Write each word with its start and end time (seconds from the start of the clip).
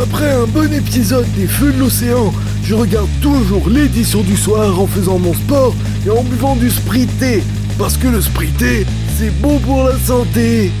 Après 0.00 0.28
un 0.32 0.46
bon 0.48 0.72
épisode 0.72 1.30
des 1.34 1.46
Feux 1.46 1.72
de 1.72 1.78
l'Océan, 1.78 2.32
je 2.64 2.74
regarde 2.74 3.08
toujours 3.22 3.68
l'édition 3.68 4.22
du 4.22 4.36
soir 4.36 4.80
en 4.80 4.88
faisant 4.88 5.20
mon 5.20 5.32
sport 5.32 5.72
et 6.04 6.10
en 6.10 6.24
buvant 6.24 6.56
du 6.56 6.68
sprité. 6.68 7.44
Parce 7.78 7.96
que 7.96 8.08
le 8.08 8.20
sprité, 8.20 8.86
c'est 9.16 9.30
bon 9.40 9.58
pour 9.60 9.84
la 9.84 9.96
santé. 9.96 10.72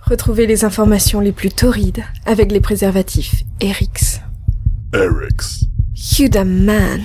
Retrouvez 0.00 0.46
les 0.46 0.66
informations 0.66 1.20
les 1.20 1.32
plus 1.32 1.48
torrides 1.48 2.04
avec 2.26 2.52
les 2.52 2.60
préservatifs 2.60 3.44
Erix. 3.60 4.20
Erix. 4.92 5.66
You 6.18 6.28
the 6.28 6.44
man. 6.44 7.00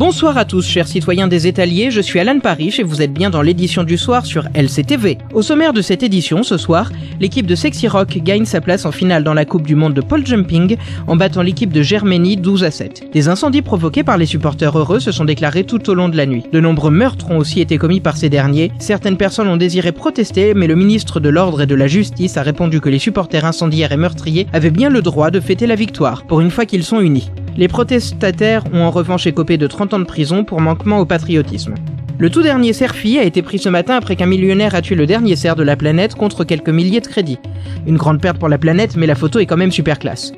Bonsoir 0.00 0.38
à 0.38 0.46
tous, 0.46 0.66
chers 0.66 0.88
citoyens 0.88 1.28
des 1.28 1.46
étaliers, 1.46 1.90
je 1.90 2.00
suis 2.00 2.18
Alan 2.18 2.40
Parrish 2.40 2.80
et 2.80 2.82
vous 2.82 3.02
êtes 3.02 3.12
bien 3.12 3.28
dans 3.28 3.42
l'édition 3.42 3.84
du 3.84 3.98
soir 3.98 4.24
sur 4.24 4.44
LCTV. 4.54 5.18
Au 5.34 5.42
sommaire 5.42 5.74
de 5.74 5.82
cette 5.82 6.02
édition, 6.02 6.42
ce 6.42 6.56
soir, 6.56 6.90
l'équipe 7.20 7.44
de 7.44 7.54
Sexy 7.54 7.86
Rock 7.86 8.16
gagne 8.22 8.46
sa 8.46 8.62
place 8.62 8.86
en 8.86 8.92
finale 8.92 9.24
dans 9.24 9.34
la 9.34 9.44
Coupe 9.44 9.66
du 9.66 9.74
Monde 9.74 9.92
de 9.92 10.00
pole 10.00 10.26
jumping 10.26 10.78
en 11.06 11.16
battant 11.16 11.42
l'équipe 11.42 11.70
de 11.70 11.82
Germanie 11.82 12.38
12 12.38 12.64
à 12.64 12.70
7. 12.70 13.10
Des 13.12 13.28
incendies 13.28 13.60
provoqués 13.60 14.02
par 14.02 14.16
les 14.16 14.24
supporters 14.24 14.78
heureux 14.78 15.00
se 15.00 15.12
sont 15.12 15.26
déclarés 15.26 15.64
tout 15.64 15.90
au 15.90 15.94
long 15.94 16.08
de 16.08 16.16
la 16.16 16.24
nuit. 16.24 16.44
De 16.50 16.60
nombreux 16.60 16.90
meurtres 16.90 17.30
ont 17.30 17.36
aussi 17.36 17.60
été 17.60 17.76
commis 17.76 18.00
par 18.00 18.16
ces 18.16 18.30
derniers. 18.30 18.72
Certaines 18.78 19.18
personnes 19.18 19.48
ont 19.48 19.58
désiré 19.58 19.92
protester, 19.92 20.54
mais 20.54 20.66
le 20.66 20.76
ministre 20.76 21.20
de 21.20 21.28
l'Ordre 21.28 21.60
et 21.60 21.66
de 21.66 21.74
la 21.74 21.88
Justice 21.88 22.38
a 22.38 22.42
répondu 22.42 22.80
que 22.80 22.88
les 22.88 22.98
supporters 22.98 23.44
incendiaires 23.44 23.92
et 23.92 23.98
meurtriers 23.98 24.46
avaient 24.54 24.70
bien 24.70 24.88
le 24.88 25.02
droit 25.02 25.30
de 25.30 25.40
fêter 25.40 25.66
la 25.66 25.74
victoire, 25.74 26.22
pour 26.22 26.40
une 26.40 26.50
fois 26.50 26.64
qu'ils 26.64 26.84
sont 26.84 27.00
unis. 27.00 27.30
Les 27.60 27.68
protestataires 27.68 28.64
ont 28.72 28.84
en 28.84 28.90
revanche 28.90 29.26
écopé 29.26 29.58
de 29.58 29.66
30 29.66 29.92
ans 29.92 29.98
de 29.98 30.04
prison 30.04 30.44
pour 30.44 30.62
manquement 30.62 30.98
au 30.98 31.04
patriotisme. 31.04 31.74
Le 32.18 32.30
tout 32.30 32.40
dernier 32.40 32.72
Serfi 32.72 33.18
a 33.18 33.22
été 33.22 33.42
pris 33.42 33.58
ce 33.58 33.68
matin 33.68 33.96
après 33.96 34.16
qu'un 34.16 34.24
millionnaire 34.24 34.74
a 34.74 34.80
tué 34.80 34.94
le 34.94 35.04
dernier 35.04 35.36
cerf 35.36 35.56
de 35.56 35.62
la 35.62 35.76
planète 35.76 36.14
contre 36.14 36.44
quelques 36.44 36.70
milliers 36.70 37.02
de 37.02 37.06
crédits. 37.06 37.38
Une 37.86 37.98
grande 37.98 38.22
perte 38.22 38.38
pour 38.38 38.48
la 38.48 38.56
planète, 38.56 38.96
mais 38.96 39.06
la 39.06 39.14
photo 39.14 39.40
est 39.40 39.44
quand 39.44 39.58
même 39.58 39.72
super 39.72 39.98
classe. 39.98 40.32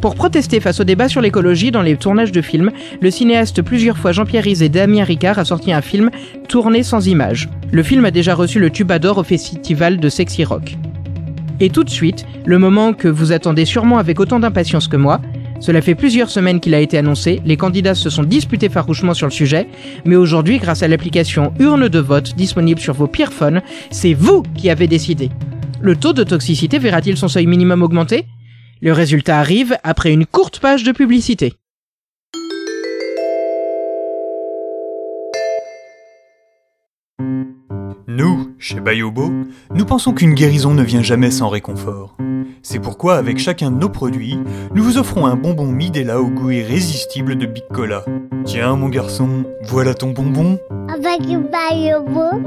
Pour 0.00 0.14
protester 0.14 0.58
face 0.58 0.80
au 0.80 0.84
débat 0.84 1.10
sur 1.10 1.20
l'écologie 1.20 1.70
dans 1.70 1.82
les 1.82 1.98
tournages 1.98 2.32
de 2.32 2.40
films, 2.40 2.70
le 3.02 3.10
cinéaste 3.10 3.60
plusieurs 3.60 3.98
fois 3.98 4.12
Jean-Pierre 4.12 4.44
Rizet 4.44 4.64
et 4.64 4.68
Damien 4.70 5.04
Ricard 5.04 5.38
a 5.38 5.44
sorti 5.44 5.70
un 5.70 5.82
film 5.82 6.08
tourné 6.48 6.82
sans 6.82 7.06
images. 7.06 7.50
Le 7.72 7.82
film 7.82 8.06
a 8.06 8.10
déjà 8.10 8.34
reçu 8.34 8.58
le 8.58 8.70
tuba 8.70 8.98
d'or 8.98 9.18
au 9.18 9.22
festival 9.22 10.00
de 10.00 10.08
Sexy 10.08 10.44
Rock. 10.44 10.78
Et 11.60 11.68
tout 11.68 11.84
de 11.84 11.90
suite, 11.90 12.24
le 12.46 12.58
moment 12.58 12.94
que 12.94 13.08
vous 13.08 13.32
attendez 13.32 13.66
sûrement 13.66 13.98
avec 13.98 14.18
autant 14.18 14.40
d'impatience 14.40 14.88
que 14.88 14.96
moi, 14.96 15.20
cela 15.60 15.80
fait 15.80 15.94
plusieurs 15.94 16.30
semaines 16.30 16.60
qu'il 16.60 16.74
a 16.74 16.80
été 16.80 16.98
annoncé, 16.98 17.40
les 17.44 17.56
candidats 17.56 17.94
se 17.94 18.10
sont 18.10 18.22
disputés 18.22 18.68
farouchement 18.68 19.14
sur 19.14 19.26
le 19.26 19.32
sujet, 19.32 19.68
mais 20.04 20.16
aujourd'hui, 20.16 20.58
grâce 20.58 20.82
à 20.82 20.88
l'application 20.88 21.52
Urne 21.58 21.88
de 21.88 21.98
vote 21.98 22.34
disponible 22.36 22.80
sur 22.80 22.94
vos 22.94 23.10
phones, 23.30 23.62
c'est 23.90 24.14
vous 24.14 24.42
qui 24.54 24.70
avez 24.70 24.86
décidé. 24.86 25.30
Le 25.80 25.96
taux 25.96 26.12
de 26.12 26.24
toxicité 26.24 26.78
verra-t-il 26.78 27.16
son 27.16 27.28
seuil 27.28 27.46
minimum 27.46 27.82
augmenter? 27.82 28.26
Le 28.80 28.92
résultat 28.92 29.38
arrive 29.38 29.76
après 29.82 30.12
une 30.12 30.26
courte 30.26 30.58
page 30.58 30.84
de 30.84 30.92
publicité. 30.92 31.54
Chez 38.64 38.80
Bayobo, 38.80 39.30
nous 39.74 39.84
pensons 39.84 40.14
qu'une 40.14 40.32
guérison 40.32 40.72
ne 40.72 40.82
vient 40.82 41.02
jamais 41.02 41.30
sans 41.30 41.50
réconfort. 41.50 42.16
C'est 42.62 42.78
pourquoi, 42.78 43.16
avec 43.16 43.36
chacun 43.36 43.70
de 43.70 43.76
nos 43.76 43.90
produits, 43.90 44.38
nous 44.74 44.82
vous 44.82 44.96
offrons 44.96 45.26
un 45.26 45.36
bonbon 45.36 45.66
Midela 45.66 46.18
au 46.18 46.28
goût 46.28 46.50
irrésistible 46.50 47.36
de 47.36 47.44
Big 47.44 47.64
Cola. 47.74 48.06
Tiens, 48.46 48.74
mon 48.76 48.88
garçon, 48.88 49.44
voilà 49.64 49.92
ton 49.92 50.12
bonbon. 50.12 50.58
Avec 50.88 51.20
Bayobo, 51.50 52.40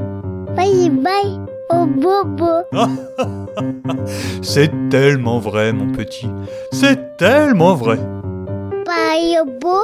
bye 0.56 0.90
bye 0.90 1.40
au 1.70 1.86
bobo. 1.86 2.66
C'est 4.42 4.90
tellement 4.90 5.38
vrai, 5.38 5.72
mon 5.72 5.92
petit. 5.92 6.28
C'est 6.72 7.16
tellement 7.18 7.76
vrai. 7.76 8.00
Bayobo, 8.88 9.82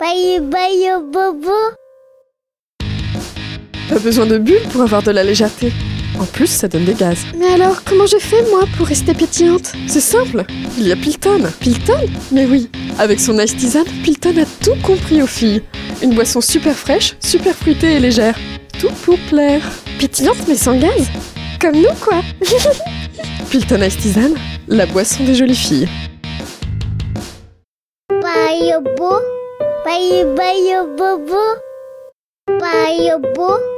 bye 0.00 0.40
bye 0.40 0.94
au 0.96 1.02
bobo. 1.12 1.52
Pas 3.88 3.98
besoin 3.98 4.26
de 4.26 4.38
bulles 4.38 4.68
pour 4.70 4.82
avoir 4.82 5.02
de 5.02 5.10
la 5.10 5.24
légèreté. 5.24 5.72
En 6.18 6.24
plus, 6.24 6.48
ça 6.48 6.66
donne 6.68 6.84
des 6.84 6.94
gaz. 6.94 7.18
Mais 7.38 7.46
alors, 7.46 7.82
comment 7.84 8.06
je 8.06 8.18
fais, 8.18 8.42
moi, 8.50 8.64
pour 8.76 8.86
rester 8.86 9.14
pétillante? 9.14 9.72
C'est 9.86 10.00
simple, 10.00 10.44
il 10.76 10.88
y 10.88 10.92
a 10.92 10.96
Pilton. 10.96 11.44
Pilton? 11.60 12.06
Mais 12.32 12.44
oui, 12.46 12.68
avec 12.98 13.20
son 13.20 13.38
ice 13.38 13.56
tisane, 13.56 13.84
Pilton 14.02 14.34
a 14.38 14.64
tout 14.64 14.74
compris 14.82 15.22
aux 15.22 15.26
filles. 15.28 15.62
Une 16.02 16.14
boisson 16.14 16.40
super 16.40 16.74
fraîche, 16.74 17.14
super 17.20 17.54
fruitée 17.54 17.94
et 17.94 18.00
légère. 18.00 18.36
Tout 18.80 18.90
pour 19.04 19.18
plaire. 19.30 19.62
Pétillante 19.98 20.46
mais 20.48 20.56
sans 20.56 20.78
gaz? 20.78 21.06
Comme 21.60 21.76
nous, 21.76 21.94
quoi 22.00 22.22
Pilton 23.50 23.82
Ice 23.82 23.96
Tisane, 23.96 24.34
la 24.68 24.86
boisson 24.86 25.24
des 25.24 25.34
jolies 25.34 25.56
filles. 25.56 25.88
Bye 28.10 28.72
bye 32.60 33.68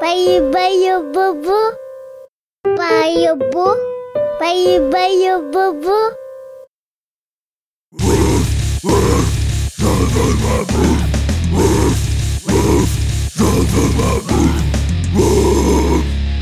bye 0.00 0.40
bye 0.52 0.94
au 0.94 1.02
bobo. 1.12 1.58
Bye 2.64 3.28
bye 4.90 5.32
au 5.32 5.42
bobo. 5.50 5.96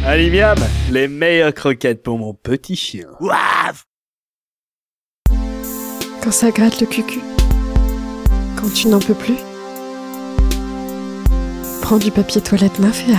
Allez, 0.06 0.30
miam, 0.30 0.58
les 0.90 1.08
meilleures 1.08 1.54
croquettes 1.54 2.02
pour 2.02 2.18
mon 2.18 2.34
petit 2.34 2.76
chien. 2.76 3.08
Quand 6.22 6.30
ça 6.30 6.50
gratte 6.50 6.80
le 6.80 6.86
cucu. 6.86 7.20
Quand 8.56 8.72
tu 8.72 8.88
n'en 8.88 9.00
peux 9.00 9.14
plus. 9.14 9.36
Prends 11.82 11.98
du 11.98 12.10
papier 12.10 12.40
toilette 12.40 12.78
Mafia. 12.78 13.18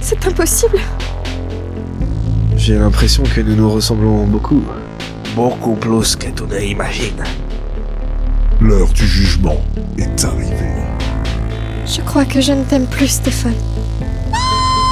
c'est 0.00 0.26
impossible. 0.26 0.78
J'ai 2.56 2.74
l'impression 2.76 3.22
que 3.22 3.40
nous 3.40 3.56
nous 3.56 3.70
ressemblons 3.70 4.26
beaucoup. 4.26 4.62
Beaucoup 5.34 5.74
plus 5.74 6.16
que 6.16 6.28
tu 6.28 6.42
ne 6.42 6.60
imagines. 6.60 7.22
L'heure 8.60 8.88
du 8.88 9.06
jugement 9.06 9.62
est 9.96 10.24
arrivée. 10.24 10.82
Je 11.86 12.00
crois 12.02 12.24
que 12.24 12.40
je 12.40 12.52
ne 12.52 12.64
t'aime 12.64 12.86
plus, 12.86 13.08
Stéphane. 13.08 13.54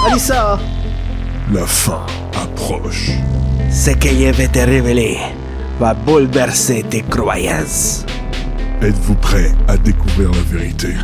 Alissa 0.06 0.58
La 1.52 1.66
fin 1.66 2.06
approche. 2.34 3.10
Ce 3.70 3.90
que 3.90 4.08
je 4.08 4.30
vais 4.32 4.48
te 4.48 4.60
révéler 4.60 5.18
va 5.78 5.92
bouleverser 5.94 6.84
tes 6.88 7.02
croyances. 7.02 8.06
Êtes-vous 8.80 9.16
prêt 9.16 9.52
à 9.68 9.76
découvrir 9.76 10.30
la 10.30 10.42
vérité? 10.42 10.94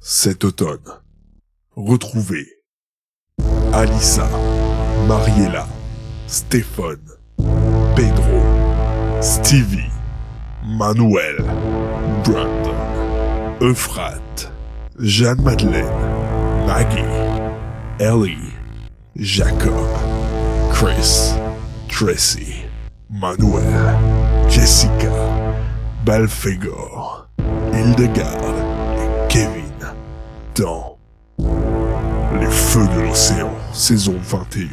Cet 0.00 0.44
automne, 0.44 0.78
retrouvez 1.78 2.46
Alissa, 3.72 4.28
Mariella, 5.06 5.68
Stéphane, 6.26 6.98
Pedro, 7.94 9.22
Stevie, 9.22 9.92
Manuel, 10.66 11.36
Brandon, 12.24 12.74
Euphrate, 13.60 14.50
Jeanne-Madeleine, 14.98 15.86
Maggie, 16.66 16.98
Ellie, 18.00 18.52
Jacob, 19.14 19.88
Chris, 20.72 21.34
Tracy, 21.88 22.64
Manuel, 23.08 24.50
Jessica, 24.50 25.12
Balfegor, 26.04 27.28
Hildegard 27.72 28.54
et 28.98 29.28
Kevin 29.28 29.62
dans 30.56 30.97
Feu 32.78 32.86
de 32.94 33.00
l'océan, 33.00 33.50
saison 33.72 34.14
21. 34.22 34.68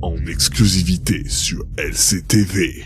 En 0.00 0.14
exclusivité 0.28 1.28
sur 1.28 1.64
LCTV. 1.76 2.84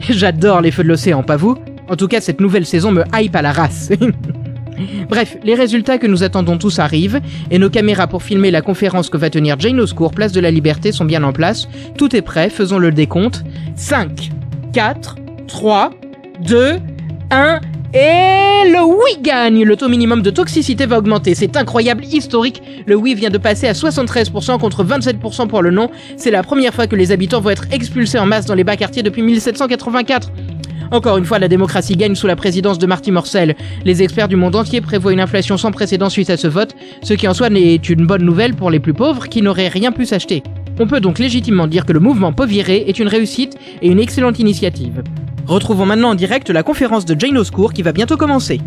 J'adore 0.00 0.60
les 0.60 0.72
feux 0.72 0.82
de 0.82 0.88
l'océan, 0.88 1.22
pas 1.22 1.36
vous? 1.36 1.56
En 1.88 1.94
tout 1.94 2.08
cas, 2.08 2.20
cette 2.20 2.40
nouvelle 2.40 2.66
saison 2.66 2.90
me 2.90 3.04
hype 3.14 3.36
à 3.36 3.42
la 3.42 3.52
race. 3.52 3.92
Bref, 5.08 5.36
les 5.44 5.54
résultats 5.54 5.98
que 5.98 6.06
nous 6.06 6.22
attendons 6.22 6.58
tous 6.58 6.78
arrivent, 6.78 7.20
et 7.50 7.58
nos 7.58 7.70
caméras 7.70 8.06
pour 8.06 8.22
filmer 8.22 8.50
la 8.50 8.62
conférence 8.62 9.10
que 9.10 9.16
va 9.16 9.30
tenir 9.30 9.58
Jane 9.58 9.80
Oscourt, 9.80 10.12
place 10.12 10.32
de 10.32 10.40
la 10.40 10.50
Liberté, 10.50 10.92
sont 10.92 11.04
bien 11.04 11.22
en 11.24 11.32
place. 11.32 11.68
Tout 11.96 12.14
est 12.14 12.22
prêt, 12.22 12.50
faisons 12.50 12.78
le 12.78 12.90
décompte. 12.90 13.44
5, 13.76 14.30
4, 14.72 15.16
3, 15.46 15.90
2, 16.40 16.78
1, 17.30 17.60
et 17.94 18.68
le 18.70 18.84
oui 18.84 19.22
gagne 19.22 19.64
Le 19.64 19.74
taux 19.74 19.88
minimum 19.88 20.20
de 20.20 20.30
toxicité 20.30 20.84
va 20.84 20.98
augmenter, 20.98 21.34
c'est 21.34 21.56
incroyable, 21.56 22.04
historique. 22.04 22.62
Le 22.84 22.94
oui 22.94 23.14
vient 23.14 23.30
de 23.30 23.38
passer 23.38 23.68
à 23.68 23.72
73% 23.72 24.58
contre 24.58 24.84
27% 24.84 25.46
pour 25.46 25.62
le 25.62 25.70
non. 25.70 25.90
C'est 26.18 26.30
la 26.30 26.42
première 26.42 26.74
fois 26.74 26.86
que 26.86 26.96
les 26.96 27.10
habitants 27.10 27.40
vont 27.40 27.50
être 27.50 27.66
expulsés 27.70 28.18
en 28.18 28.26
masse 28.26 28.44
dans 28.44 28.54
les 28.54 28.64
bas 28.64 28.76
quartiers 28.76 29.02
depuis 29.02 29.22
1784. 29.22 30.30
Encore 30.90 31.18
une 31.18 31.24
fois, 31.24 31.38
la 31.38 31.48
démocratie 31.48 31.96
gagne 31.96 32.14
sous 32.14 32.26
la 32.26 32.36
présidence 32.36 32.78
de 32.78 32.86
Marty 32.86 33.10
Morcel. 33.10 33.56
Les 33.84 34.02
experts 34.02 34.28
du 34.28 34.36
monde 34.36 34.56
entier 34.56 34.80
prévoient 34.80 35.12
une 35.12 35.20
inflation 35.20 35.56
sans 35.56 35.72
précédent 35.72 36.10
suite 36.10 36.30
à 36.30 36.36
ce 36.36 36.46
vote, 36.46 36.74
ce 37.02 37.14
qui 37.14 37.26
en 37.26 37.34
soi 37.34 37.50
n'est 37.50 37.74
une 37.76 38.06
bonne 38.06 38.22
nouvelle 38.22 38.54
pour 38.54 38.70
les 38.70 38.80
plus 38.80 38.94
pauvres 38.94 39.28
qui 39.28 39.42
n'auraient 39.42 39.68
rien 39.68 39.92
pu 39.92 40.06
s'acheter. 40.06 40.42
On 40.78 40.86
peut 40.86 41.00
donc 41.00 41.18
légitimement 41.18 41.66
dire 41.66 41.86
que 41.86 41.92
le 41.92 42.00
mouvement 42.00 42.32
Pauviré 42.32 42.84
est 42.86 42.98
une 42.98 43.08
réussite 43.08 43.56
et 43.82 43.88
une 43.88 43.98
excellente 43.98 44.38
initiative. 44.38 45.02
Retrouvons 45.46 45.86
maintenant 45.86 46.10
en 46.10 46.14
direct 46.14 46.50
la 46.50 46.62
conférence 46.62 47.04
de 47.04 47.18
Jane 47.18 47.38
Oscourt 47.38 47.72
qui 47.72 47.82
va 47.82 47.92
bientôt 47.92 48.16
commencer. 48.16 48.60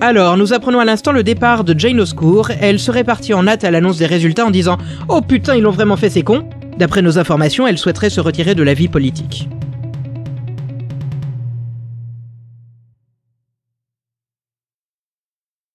Alors, 0.00 0.36
nous 0.36 0.52
apprenons 0.52 0.80
à 0.80 0.84
l'instant 0.84 1.12
le 1.12 1.22
départ 1.22 1.64
de 1.64 1.78
Jane 1.78 1.98
Oscourt. 1.98 2.50
Elle 2.60 2.78
serait 2.78 3.04
partie 3.04 3.32
en 3.32 3.48
hâte 3.48 3.64
à 3.64 3.70
l'annonce 3.70 3.96
des 3.96 4.04
résultats 4.04 4.44
en 4.44 4.50
disant 4.50 4.76
Oh 5.08 5.22
putain, 5.22 5.54
ils 5.54 5.62
l'ont 5.62 5.70
vraiment 5.70 5.96
fait, 5.96 6.10
ces 6.10 6.22
cons 6.22 6.44
D'après 6.78 7.02
nos 7.02 7.18
informations, 7.18 7.66
elle 7.66 7.78
souhaiterait 7.78 8.10
se 8.10 8.20
retirer 8.20 8.54
de 8.54 8.62
la 8.62 8.74
vie 8.74 8.88
politique. 8.88 9.48